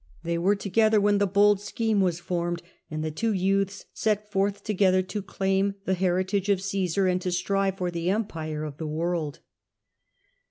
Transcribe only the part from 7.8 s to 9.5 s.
the empire of the world.